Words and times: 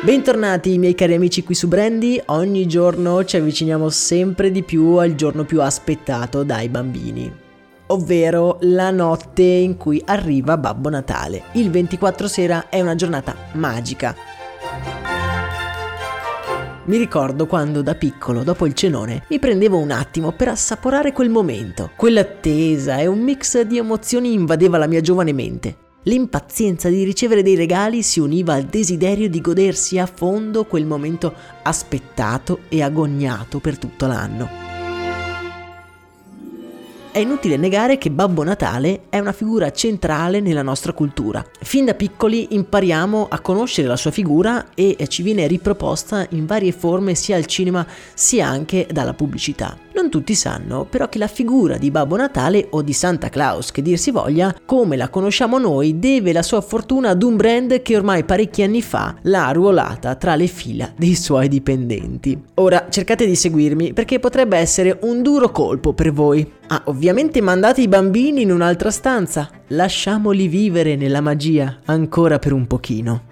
Bentornati 0.00 0.78
miei 0.78 0.94
cari 0.94 1.14
amici 1.14 1.42
qui 1.42 1.56
su 1.56 1.66
Brandy, 1.66 2.22
ogni 2.26 2.68
giorno 2.68 3.24
ci 3.24 3.36
avviciniamo 3.36 3.90
sempre 3.90 4.52
di 4.52 4.62
più 4.62 4.94
al 4.94 5.16
giorno 5.16 5.44
più 5.44 5.60
aspettato 5.60 6.44
dai 6.44 6.68
bambini, 6.68 7.30
ovvero 7.88 8.58
la 8.60 8.92
notte 8.92 9.42
in 9.42 9.76
cui 9.76 10.00
arriva 10.06 10.56
Babbo 10.56 10.88
Natale. 10.88 11.42
Il 11.52 11.70
24 11.70 12.28
sera 12.28 12.68
è 12.68 12.80
una 12.80 12.94
giornata 12.94 13.34
magica. 13.54 14.14
Mi 16.84 16.96
ricordo 16.96 17.46
quando 17.46 17.82
da 17.82 17.96
piccolo, 17.96 18.44
dopo 18.44 18.66
il 18.66 18.74
cenone, 18.74 19.24
mi 19.28 19.40
prendevo 19.40 19.78
un 19.78 19.90
attimo 19.90 20.30
per 20.30 20.46
assaporare 20.46 21.12
quel 21.12 21.28
momento. 21.28 21.90
Quell'attesa 21.96 22.98
e 22.98 23.08
un 23.08 23.18
mix 23.18 23.60
di 23.62 23.78
emozioni 23.78 24.32
invadeva 24.32 24.78
la 24.78 24.86
mia 24.86 25.00
giovane 25.00 25.32
mente. 25.32 25.86
L'impazienza 26.04 26.88
di 26.88 27.02
ricevere 27.04 27.42
dei 27.42 27.56
regali 27.56 28.02
si 28.02 28.20
univa 28.20 28.54
al 28.54 28.64
desiderio 28.64 29.28
di 29.28 29.40
godersi 29.40 29.98
a 29.98 30.06
fondo 30.06 30.64
quel 30.64 30.86
momento 30.86 31.34
aspettato 31.62 32.60
e 32.68 32.82
agognato 32.82 33.58
per 33.58 33.78
tutto 33.78 34.06
l'anno. 34.06 34.66
È 37.10 37.18
inutile 37.18 37.56
negare 37.56 37.98
che 37.98 38.12
Babbo 38.12 38.44
Natale 38.44 39.06
è 39.08 39.18
una 39.18 39.32
figura 39.32 39.72
centrale 39.72 40.38
nella 40.38 40.62
nostra 40.62 40.92
cultura. 40.92 41.44
Fin 41.60 41.86
da 41.86 41.94
piccoli 41.94 42.54
impariamo 42.54 43.26
a 43.28 43.40
conoscere 43.40 43.88
la 43.88 43.96
sua 43.96 44.12
figura 44.12 44.68
e 44.74 44.96
ci 45.08 45.22
viene 45.22 45.48
riproposta 45.48 46.24
in 46.30 46.46
varie 46.46 46.70
forme 46.70 47.16
sia 47.16 47.34
al 47.34 47.46
cinema 47.46 47.84
sia 48.14 48.46
anche 48.46 48.86
dalla 48.88 49.14
pubblicità. 49.14 49.76
Non 49.98 50.10
tutti 50.10 50.36
sanno 50.36 50.86
però 50.88 51.08
che 51.08 51.18
la 51.18 51.26
figura 51.26 51.76
di 51.76 51.90
Babbo 51.90 52.14
Natale 52.14 52.68
o 52.70 52.82
di 52.82 52.92
Santa 52.92 53.30
Claus, 53.30 53.72
che 53.72 53.82
dir 53.82 53.98
si 53.98 54.12
voglia, 54.12 54.54
come 54.64 54.96
la 54.96 55.08
conosciamo 55.08 55.58
noi, 55.58 55.98
deve 55.98 56.32
la 56.32 56.44
sua 56.44 56.60
fortuna 56.60 57.08
ad 57.08 57.22
un 57.24 57.34
brand 57.34 57.82
che 57.82 57.96
ormai 57.96 58.22
parecchi 58.22 58.62
anni 58.62 58.80
fa 58.80 59.16
l'ha 59.22 59.48
arruolata 59.48 60.14
tra 60.14 60.36
le 60.36 60.46
fila 60.46 60.92
dei 60.96 61.16
suoi 61.16 61.48
dipendenti. 61.48 62.40
Ora 62.54 62.86
cercate 62.88 63.26
di 63.26 63.34
seguirmi 63.34 63.92
perché 63.92 64.20
potrebbe 64.20 64.56
essere 64.56 65.00
un 65.02 65.20
duro 65.20 65.50
colpo 65.50 65.92
per 65.92 66.12
voi. 66.12 66.48
Ah, 66.68 66.82
ovviamente 66.84 67.40
mandate 67.40 67.80
i 67.80 67.88
bambini 67.88 68.42
in 68.42 68.52
un'altra 68.52 68.92
stanza, 68.92 69.50
lasciamoli 69.66 70.46
vivere 70.46 70.94
nella 70.94 71.20
magia 71.20 71.80
ancora 71.86 72.38
per 72.38 72.52
un 72.52 72.68
pochino. 72.68 73.22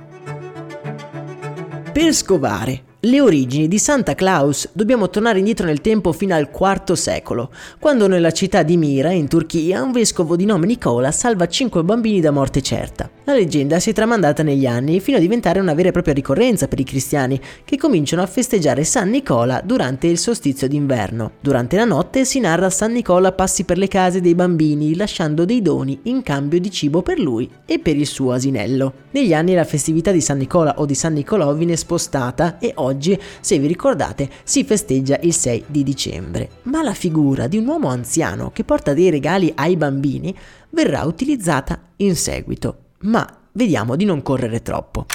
Per 1.93 2.13
scovare 2.13 2.86
le 3.01 3.21
origini 3.21 3.69
di 3.69 3.79
Santa 3.79 4.15
Claus 4.15 4.71
dobbiamo 4.73 5.11
tornare 5.11 5.39
indietro 5.39 5.67
nel 5.67 5.83
tempo 5.83 6.13
fino 6.13 6.35
al 6.35 6.49
IV 6.53 6.95
secolo, 6.95 7.51
quando 7.79 8.09
nella 8.09 8.33
città 8.33 8.63
di 8.63 8.77
Mira, 8.79 9.13
in 9.13 9.29
Turchia, 9.29 9.83
un 9.83 9.93
vescovo 9.93 10.35
di 10.35 10.47
nome 10.47 10.67
Nicola 10.67 11.13
salva 11.13 11.47
cinque 11.47 11.85
bambini 11.85 12.21
da 12.21 12.31
morte 12.31 12.63
certa. 12.63 13.09
La 13.25 13.35
leggenda 13.35 13.79
si 13.81 13.91
è 13.91 13.93
tramandata 13.93 14.43
negli 14.43 14.67
anni 14.67 14.99
fino 15.01 15.19
a 15.19 15.21
diventare 15.21 15.61
una 15.61 15.75
vera 15.75 15.91
e 15.91 15.93
propria 15.93 16.15
ricorrenza 16.15 16.69
per 16.69 16.81
i 16.81 16.85
cristiani, 16.85 17.39
che 17.65 17.77
cominciano 17.77 18.23
a 18.23 18.27
festeggiare 18.27 18.83
San 18.83 19.11
Nicola 19.11 19.61
durante 19.63 20.07
il 20.07 20.19
solstizio 20.19 20.67
d'inverno. 20.67 21.33
Durante 21.41 21.77
la 21.77 21.85
notte 21.85 22.25
si 22.25 22.41
narra 22.41 22.71
San 22.71 22.93
Nicola 22.93 23.31
passi 23.33 23.65
per 23.65 23.79
le 23.79 23.89
case 23.89 24.21
dei 24.21 24.35
bambini 24.35 24.97
lasciando 24.97 25.45
dei 25.45 25.61
doni 25.61 26.01
in 26.05 26.23
cambio 26.23 26.59
di 26.59 26.71
cibo 26.71 27.03
per 27.03 27.19
lui 27.19 27.49
e 27.67 27.79
per 27.79 27.97
il 27.97 28.07
suo 28.07 28.33
asinello. 28.33 29.05
Negli 29.11 29.35
anni 29.35 29.55
la 29.55 29.65
festività 29.65 30.11
di 30.11 30.21
San 30.21 30.39
Nicola 30.39 30.75
o 30.79 30.87
di 30.87 30.95
San 30.95 31.13
Nicolò 31.13 31.53
viene 31.55 31.77
spostata 31.77 32.59
e 32.59 32.73
oggi 32.77 32.86
oggi, 32.87 33.19
se 33.41 33.59
vi 33.59 33.67
ricordate, 33.67 34.31
si 34.43 34.65
festeggia 34.65 35.19
il 35.21 35.35
6 35.35 35.65
di 35.67 35.83
dicembre. 35.83 36.49
Ma 36.63 36.83
la 36.83 36.95
figura 36.95 37.47
di 37.47 37.59
un 37.59 37.67
uomo 37.67 37.89
anziano 37.89 38.51
che 38.53 38.65
porta 38.65 38.95
dei 38.95 39.11
regali 39.11 39.53
ai 39.55 39.77
bambini 39.77 40.35
verrà 40.71 41.05
utilizzata 41.05 41.79
in 41.97 42.17
seguito. 42.17 42.79
Ma 43.01 43.27
vediamo 43.53 43.97
di 43.97 44.05
non 44.05 44.23
correre 44.23 44.63
troppo. 44.63 45.07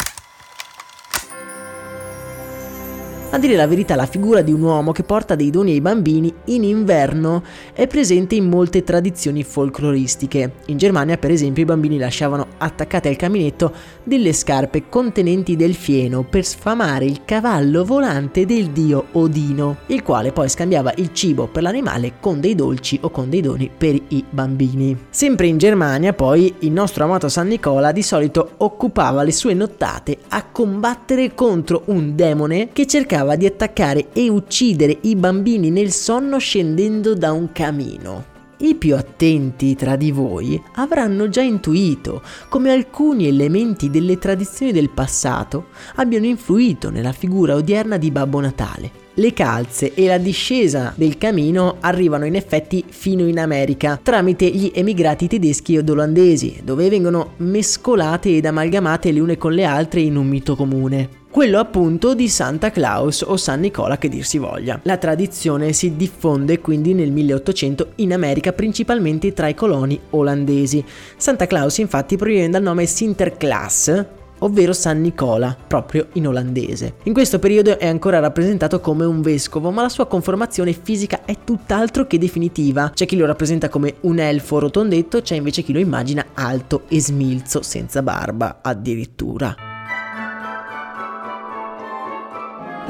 A 3.33 3.37
dire 3.37 3.55
la 3.55 3.65
verità, 3.65 3.95
la 3.95 4.07
figura 4.07 4.41
di 4.41 4.51
un 4.51 4.61
uomo 4.61 4.91
che 4.91 5.03
porta 5.03 5.35
dei 5.35 5.51
doni 5.51 5.71
ai 5.71 5.79
bambini 5.79 6.33
in 6.47 6.65
inverno 6.65 7.41
è 7.71 7.87
presente 7.87 8.35
in 8.35 8.49
molte 8.49 8.83
tradizioni 8.83 9.41
folcloristiche. 9.45 10.55
In 10.65 10.77
Germania, 10.77 11.17
per 11.17 11.31
esempio, 11.31 11.63
i 11.63 11.65
bambini 11.65 11.97
lasciavano 11.97 12.45
attaccate 12.57 13.07
al 13.07 13.15
caminetto 13.15 13.71
delle 14.03 14.33
scarpe 14.33 14.89
contenenti 14.89 15.55
del 15.55 15.75
fieno 15.75 16.23
per 16.23 16.43
sfamare 16.43 17.05
il 17.05 17.21
cavallo 17.23 17.85
volante 17.85 18.45
del 18.45 18.71
dio 18.71 19.05
Odino, 19.13 19.77
il 19.85 20.03
quale 20.03 20.33
poi 20.33 20.49
scambiava 20.49 20.91
il 20.97 21.13
cibo 21.13 21.47
per 21.47 21.63
l'animale 21.63 22.15
con 22.19 22.41
dei 22.41 22.53
dolci 22.53 22.99
o 23.01 23.11
con 23.11 23.29
dei 23.29 23.39
doni 23.39 23.71
per 23.75 23.95
i 24.09 24.25
bambini. 24.29 25.05
Sempre 25.09 25.47
in 25.47 25.57
Germania, 25.57 26.11
poi, 26.11 26.53
il 26.59 26.71
nostro 26.73 27.05
amato 27.05 27.29
San 27.29 27.47
Nicola 27.47 27.93
di 27.93 28.03
solito 28.03 28.55
occupava 28.57 29.23
le 29.23 29.31
sue 29.31 29.53
nottate 29.53 30.17
a 30.27 30.43
combattere 30.51 31.33
contro 31.33 31.83
un 31.85 32.13
demone 32.13 32.67
che 32.73 32.85
cercava 32.85 33.19
cercava 33.21 33.35
di 33.35 33.45
attaccare 33.45 34.07
e 34.13 34.29
uccidere 34.29 34.97
i 35.01 35.15
bambini 35.15 35.69
nel 35.69 35.91
sonno 35.91 36.39
scendendo 36.39 37.13
da 37.13 37.31
un 37.31 37.51
camino. 37.51 38.29
I 38.57 38.75
più 38.75 38.95
attenti 38.95 39.75
tra 39.75 39.95
di 39.95 40.11
voi 40.11 40.61
avranno 40.75 41.29
già 41.29 41.41
intuito 41.41 42.21
come 42.49 42.71
alcuni 42.71 43.27
elementi 43.27 43.89
delle 43.89 44.17
tradizioni 44.17 44.71
del 44.71 44.89
passato 44.89 45.67
abbiano 45.95 46.25
influito 46.25 46.89
nella 46.89 47.11
figura 47.11 47.55
odierna 47.55 47.97
di 47.97 48.11
Babbo 48.11 48.39
Natale. 48.39 49.00
Le 49.15 49.33
calze 49.33 49.93
e 49.93 50.07
la 50.07 50.17
discesa 50.17 50.93
del 50.95 51.17
camino 51.17 51.77
arrivano 51.81 52.25
in 52.25 52.35
effetti 52.35 52.83
fino 52.87 53.27
in 53.27 53.39
America 53.39 53.99
tramite 54.01 54.45
gli 54.45 54.71
emigrati 54.73 55.27
tedeschi 55.27 55.75
ed 55.75 55.89
olandesi, 55.89 56.61
dove 56.63 56.87
vengono 56.87 57.33
mescolate 57.37 58.37
ed 58.37 58.45
amalgamate 58.45 59.11
le 59.11 59.19
une 59.19 59.37
con 59.37 59.51
le 59.51 59.65
altre 59.65 59.99
in 59.99 60.15
un 60.15 60.27
mito 60.27 60.55
comune 60.55 61.19
quello 61.31 61.59
appunto 61.59 62.13
di 62.13 62.27
Santa 62.27 62.71
Claus 62.71 63.21
o 63.21 63.37
San 63.37 63.61
Nicola 63.61 63.97
che 63.97 64.09
dir 64.09 64.25
si 64.25 64.37
voglia. 64.37 64.77
La 64.83 64.97
tradizione 64.97 65.71
si 65.71 65.95
diffonde 65.95 66.59
quindi 66.59 66.93
nel 66.93 67.09
1800 67.09 67.93
in 67.95 68.11
America 68.11 68.51
principalmente 68.51 69.31
tra 69.31 69.47
i 69.47 69.55
coloni 69.55 69.97
olandesi. 70.09 70.83
Santa 71.15 71.47
Claus 71.47 71.77
infatti 71.77 72.17
proviene 72.17 72.49
dal 72.49 72.61
nome 72.61 72.85
Sinterklaas, 72.85 74.05
ovvero 74.41 74.73
San 74.73 75.01
Nicola, 75.01 75.55
proprio 75.67 76.07
in 76.13 76.27
olandese. 76.27 76.95
In 77.03 77.13
questo 77.13 77.39
periodo 77.39 77.79
è 77.79 77.87
ancora 77.87 78.19
rappresentato 78.19 78.79
come 78.79 79.05
un 79.05 79.21
vescovo, 79.21 79.71
ma 79.71 79.81
la 79.81 79.89
sua 79.89 80.07
conformazione 80.07 80.73
fisica 80.73 81.25
è 81.25 81.37
tutt'altro 81.43 82.05
che 82.05 82.17
definitiva. 82.17 82.91
C'è 82.93 83.05
chi 83.05 83.17
lo 83.17 83.25
rappresenta 83.25 83.69
come 83.69 83.95
un 84.01 84.19
elfo 84.19 84.59
rotondetto, 84.59 85.21
c'è 85.21 85.35
invece 85.35 85.61
chi 85.61 85.73
lo 85.73 85.79
immagina 85.79 86.25
alto 86.33 86.83
e 86.87 87.01
smilzo, 87.01 87.61
senza 87.61 88.01
barba 88.01 88.59
addirittura. 88.61 89.70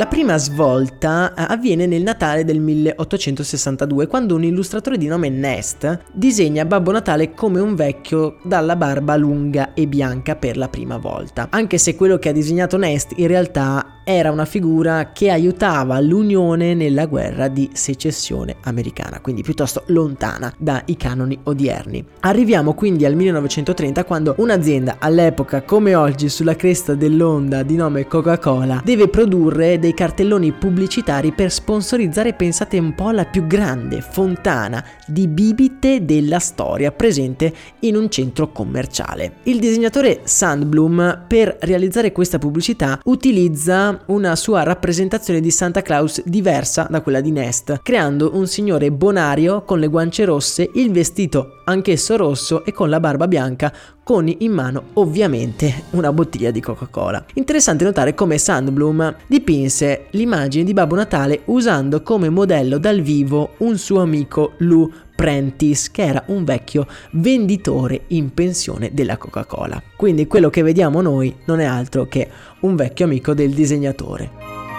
La 0.01 0.07
prima 0.07 0.39
svolta 0.39 1.31
eh, 1.35 1.45
avviene 1.47 1.85
nel 1.85 2.01
Natale 2.01 2.43
del 2.43 2.59
1862, 2.59 4.07
quando 4.07 4.33
un 4.33 4.43
illustratore 4.43 4.97
di 4.97 5.05
nome 5.05 5.29
Nest 5.29 6.05
disegna 6.11 6.65
Babbo 6.65 6.89
Natale 6.89 7.35
come 7.35 7.59
un 7.59 7.75
vecchio 7.75 8.39
dalla 8.43 8.75
barba 8.75 9.15
lunga 9.15 9.75
e 9.75 9.85
bianca 9.85 10.35
per 10.35 10.57
la 10.57 10.69
prima 10.69 10.97
volta. 10.97 11.49
Anche 11.51 11.77
se 11.77 11.95
quello 11.95 12.17
che 12.17 12.29
ha 12.29 12.31
disegnato 12.31 12.77
Nest 12.77 13.13
in 13.17 13.27
realtà 13.27 14.00
era 14.03 14.31
una 14.31 14.45
figura 14.45 15.11
che 15.11 15.29
aiutava 15.29 15.99
l'Unione 15.99 16.73
nella 16.73 17.05
guerra 17.05 17.47
di 17.47 17.69
secessione 17.73 18.55
americana, 18.63 19.19
quindi 19.21 19.43
piuttosto 19.43 19.83
lontana 19.87 20.51
dai 20.57 20.95
canoni 20.97 21.37
odierni. 21.43 22.03
Arriviamo 22.21 22.73
quindi 22.73 23.05
al 23.05 23.15
1930 23.15 24.03
quando 24.05 24.35
un'azienda 24.37 24.97
all'epoca 24.99 25.61
come 25.63 25.95
oggi 25.95 26.29
sulla 26.29 26.55
cresta 26.55 26.95
dell'onda 26.95 27.63
di 27.63 27.75
nome 27.75 28.07
Coca-Cola 28.07 28.81
deve 28.83 29.07
produrre 29.07 29.79
dei 29.79 29.93
cartelloni 29.93 30.51
pubblicitari 30.51 31.31
per 31.31 31.51
sponsorizzare, 31.51 32.33
pensate 32.33 32.79
un 32.79 32.95
po', 32.95 33.11
la 33.11 33.25
più 33.25 33.45
grande 33.47 34.01
fontana 34.01 34.83
di 35.05 35.27
bibite 35.27 36.05
della 36.05 36.39
storia 36.39 36.91
presente 36.91 37.53
in 37.81 37.95
un 37.95 38.09
centro 38.09 38.51
commerciale. 38.51 39.33
Il 39.43 39.59
disegnatore 39.59 40.21
Sandblum 40.23 41.25
per 41.27 41.57
realizzare 41.61 42.11
questa 42.11 42.39
pubblicità 42.39 42.99
utilizza 43.03 43.90
una 44.07 44.35
sua 44.35 44.63
rappresentazione 44.63 45.39
di 45.39 45.51
Santa 45.51 45.81
Claus 45.81 46.21
diversa 46.25 46.87
da 46.89 47.01
quella 47.01 47.21
di 47.21 47.31
Nest, 47.31 47.79
creando 47.81 48.31
un 48.35 48.47
signore 48.47 48.91
bonario 48.91 49.63
con 49.63 49.79
le 49.79 49.87
guance 49.87 50.25
rosse, 50.25 50.69
il 50.73 50.91
vestito 50.91 51.61
anch'esso 51.65 52.17
rosso 52.17 52.65
e 52.65 52.73
con 52.73 52.89
la 52.89 52.99
barba 52.99 53.27
bianca, 53.27 53.73
con 54.03 54.27
in 54.27 54.51
mano 54.51 54.83
ovviamente 54.93 55.83
una 55.91 56.11
bottiglia 56.11 56.51
di 56.51 56.59
Coca-Cola. 56.59 57.23
Interessante 57.35 57.83
notare 57.83 58.13
come 58.13 58.37
Sandblum 58.37 59.15
dipinse 59.27 60.07
l'immagine 60.11 60.63
di 60.63 60.73
Babbo 60.73 60.95
Natale 60.95 61.41
usando 61.45 62.01
come 62.01 62.29
modello 62.29 62.77
dal 62.77 63.01
vivo 63.01 63.51
un 63.59 63.77
suo 63.77 64.01
amico 64.01 64.53
Lou 64.57 64.91
Prentice, 65.21 65.89
che 65.91 66.01
era 66.01 66.23
un 66.29 66.43
vecchio 66.43 66.87
venditore 67.11 68.05
in 68.07 68.33
pensione 68.33 68.89
della 68.91 69.17
Coca-Cola. 69.17 69.79
Quindi 69.95 70.25
quello 70.25 70.49
che 70.49 70.63
vediamo 70.63 70.99
noi 70.99 71.31
non 71.45 71.59
è 71.59 71.63
altro 71.63 72.07
che 72.07 72.27
un 72.61 72.75
vecchio 72.75 73.05
amico 73.05 73.35
del 73.35 73.51
disegnatore. 73.51 74.70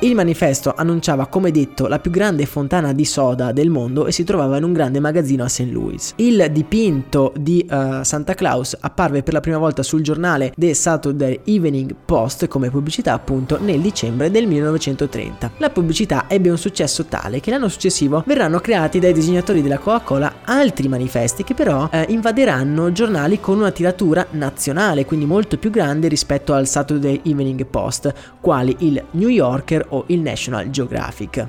Il 0.00 0.14
manifesto 0.14 0.74
annunciava, 0.76 1.26
come 1.26 1.50
detto, 1.50 1.86
la 1.86 1.98
più 1.98 2.10
grande 2.10 2.44
fontana 2.44 2.92
di 2.92 3.06
soda 3.06 3.50
del 3.52 3.70
mondo 3.70 4.04
e 4.04 4.12
si 4.12 4.24
trovava 4.24 4.58
in 4.58 4.64
un 4.64 4.74
grande 4.74 5.00
magazzino 5.00 5.42
a 5.42 5.48
St. 5.48 5.70
Louis. 5.70 6.12
Il 6.16 6.48
dipinto 6.52 7.32
di 7.34 7.66
uh, 7.66 8.02
Santa 8.02 8.34
Claus 8.34 8.76
apparve 8.78 9.22
per 9.22 9.32
la 9.32 9.40
prima 9.40 9.56
volta 9.56 9.82
sul 9.82 10.02
giornale 10.02 10.52
The 10.54 10.74
Saturday 10.74 11.40
Evening 11.44 11.94
Post 12.04 12.46
come 12.46 12.68
pubblicità 12.68 13.14
appunto 13.14 13.58
nel 13.58 13.80
dicembre 13.80 14.30
del 14.30 14.46
1930. 14.46 15.52
La 15.56 15.70
pubblicità 15.70 16.26
ebbe 16.28 16.50
un 16.50 16.58
successo 16.58 17.06
tale 17.06 17.40
che 17.40 17.50
l'anno 17.50 17.68
successivo 17.68 18.22
verranno 18.26 18.60
creati 18.60 18.98
dai 18.98 19.14
disegnatori 19.14 19.62
della 19.62 19.78
Coca-Cola 19.78 20.35
altri 20.46 20.88
manifesti 20.88 21.44
che 21.44 21.54
però 21.54 21.84
uh, 21.84 22.04
invaderanno 22.08 22.92
giornali 22.92 23.38
con 23.40 23.58
una 23.58 23.70
tiratura 23.70 24.26
nazionale, 24.30 25.04
quindi 25.04 25.26
molto 25.26 25.58
più 25.58 25.70
grande 25.70 26.08
rispetto 26.08 26.54
al 26.54 26.66
Saturday 26.66 27.20
Evening 27.24 27.64
Post, 27.66 28.12
quali 28.40 28.74
il 28.80 29.02
New 29.12 29.28
Yorker 29.28 29.86
o 29.90 30.04
il 30.08 30.20
National 30.20 30.70
Geographic. 30.70 31.46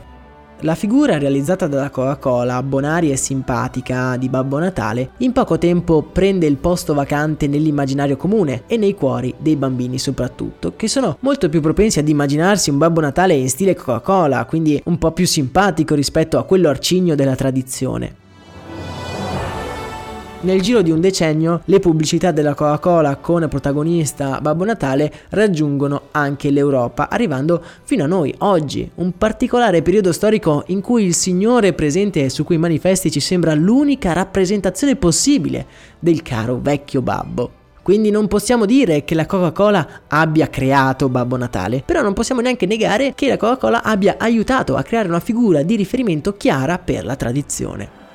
La 0.62 0.74
figura 0.74 1.20
realizzata 1.20 1.68
dalla 1.68 1.92
Coca-Cola, 1.92 2.64
bonaria 2.64 3.14
e 3.14 3.16
simpatica 3.16 4.18
di 4.18 4.28
Babbo 4.28 4.58
Natale, 4.58 5.12
in 5.18 5.32
poco 5.32 5.60
tempo 5.60 6.02
prende 6.02 6.48
il 6.48 6.58
posto 6.58 6.96
vacante 6.96 7.46
nell'immaginario 7.46 8.18
comune 8.18 8.64
e 8.66 8.76
nei 8.76 8.96
cuori 8.96 9.36
dei 9.38 9.56
bambini 9.56 10.00
soprattutto, 10.00 10.74
che 10.76 10.88
sono 10.88 11.18
molto 11.20 11.48
più 11.50 11.62
propensi 11.62 12.00
ad 12.00 12.10
immaginarsi 12.10 12.72
un 12.72 12.80
Babbo 12.80 13.02
Natale 13.02 13.36
in 13.36 13.50
stile 13.50 13.76
Coca-Cola, 13.76 14.46
quindi 14.46 14.82
un 14.86 14.98
po' 14.98 15.12
più 15.12 15.28
simpatico 15.28 15.94
rispetto 15.94 16.40
a 16.40 16.44
quello 16.44 16.70
arcigno 16.70 17.14
della 17.14 17.36
tradizione. 17.36 18.26
Nel 20.48 20.62
giro 20.62 20.82
di 20.82 20.92
un 20.92 21.02
decennio 21.02 21.60
le 21.66 21.82
pubblicità 21.82 22.32
della 22.32 22.54
Coca-Cola 22.54 23.18
con 23.18 23.46
protagonista 23.50 24.40
Babbo 24.40 24.64
Natale 24.64 25.12
raggiungono 25.32 26.04
anche 26.12 26.52
l'Europa, 26.52 27.10
arrivando 27.10 27.62
fino 27.84 28.06
a 28.06 28.08
noi 28.08 28.34
oggi, 28.38 28.90
un 28.96 29.18
particolare 29.18 29.82
periodo 29.82 30.14
storico 30.14 30.64
in 30.68 30.80
cui 30.80 31.04
il 31.04 31.14
Signore 31.14 31.74
presente 31.74 32.30
su 32.30 32.46
quei 32.46 32.58
manifesti 32.58 33.12
ci 33.12 33.20
sembra 33.20 33.54
l'unica 33.56 34.14
rappresentazione 34.14 34.96
possibile 34.96 35.66
del 36.00 36.22
caro 36.22 36.60
vecchio 36.62 37.02
babbo. 37.02 37.52
Quindi 37.84 38.10
non 38.10 38.30
possiamo 38.30 38.66
dire 38.66 39.04
che 39.04 39.16
la 39.16 39.26
Coca-Cola 39.26 39.86
abbia 40.08 40.48
creato 40.48 41.10
Babbo 41.10 41.36
Natale, 41.36 41.84
però 41.86 42.02
non 42.02 42.14
possiamo 42.14 42.40
neanche 42.40 42.66
negare 42.66 43.14
che 43.16 43.28
la 43.28 43.36
Coca-Cola 43.36 43.84
abbia 43.84 44.16
aiutato 44.18 44.78
a 44.78 44.84
creare 44.84 45.10
una 45.10 45.20
figura 45.20 45.62
di 45.62 45.76
riferimento 45.76 46.38
chiara 46.38 46.78
per 46.80 47.04
la 47.04 47.18
tradizione. 47.18 48.07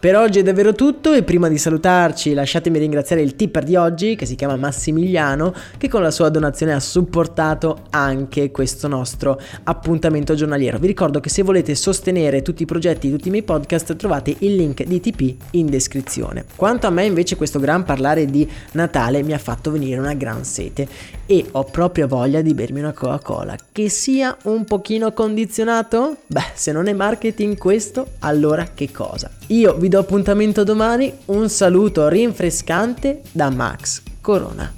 Per 0.00 0.14
oggi 0.14 0.38
è 0.38 0.42
davvero 0.44 0.74
tutto 0.74 1.12
e 1.12 1.24
prima 1.24 1.48
di 1.48 1.58
salutarci 1.58 2.32
lasciatemi 2.32 2.78
ringraziare 2.78 3.20
il 3.20 3.34
tipper 3.34 3.64
di 3.64 3.74
oggi 3.74 4.14
che 4.14 4.26
si 4.26 4.36
chiama 4.36 4.54
Massimiliano 4.54 5.52
che 5.76 5.88
con 5.88 6.02
la 6.02 6.12
sua 6.12 6.28
donazione 6.28 6.72
ha 6.72 6.78
supportato 6.78 7.86
anche 7.90 8.52
questo 8.52 8.86
nostro 8.86 9.40
appuntamento 9.64 10.36
giornaliero. 10.36 10.78
Vi 10.78 10.86
ricordo 10.86 11.18
che 11.18 11.30
se 11.30 11.42
volete 11.42 11.74
sostenere 11.74 12.42
tutti 12.42 12.62
i 12.62 12.64
progetti, 12.64 13.10
tutti 13.10 13.26
i 13.26 13.32
miei 13.32 13.42
podcast 13.42 13.96
trovate 13.96 14.36
il 14.38 14.54
link 14.54 14.84
di 14.84 15.00
TP 15.00 15.34
in 15.54 15.66
descrizione. 15.66 16.44
Quanto 16.54 16.86
a 16.86 16.90
me 16.90 17.04
invece 17.04 17.34
questo 17.34 17.58
gran 17.58 17.82
parlare 17.82 18.26
di 18.26 18.48
Natale 18.74 19.24
mi 19.24 19.32
ha 19.32 19.38
fatto 19.38 19.72
venire 19.72 19.98
una 19.98 20.14
gran 20.14 20.44
sete 20.44 20.86
e 21.26 21.44
ho 21.50 21.64
proprio 21.64 22.06
voglia 22.06 22.40
di 22.40 22.54
bermi 22.54 22.78
una 22.78 22.92
Coca-Cola 22.92 23.56
che 23.72 23.88
sia 23.88 24.36
un 24.44 24.64
pochino 24.64 25.12
condizionato? 25.12 26.18
Beh, 26.24 26.52
se 26.54 26.70
non 26.70 26.86
è 26.86 26.92
marketing 26.92 27.58
questo, 27.58 28.10
allora 28.20 28.68
che 28.72 28.92
cosa? 28.92 29.28
Io 29.48 29.74
vi 29.88 29.94
do 29.94 29.98
appuntamento 29.98 30.64
domani, 30.64 31.12
un 31.26 31.48
saluto 31.48 32.08
rinfrescante 32.08 33.22
da 33.32 33.50
Max 33.50 34.02
Corona. 34.20 34.74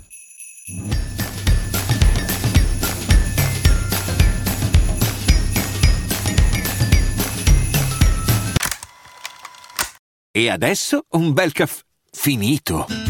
E 10.32 10.48
adesso 10.48 11.04
un 11.10 11.32
bel 11.32 11.52
caffè 11.52 11.82
finito. 12.12 13.09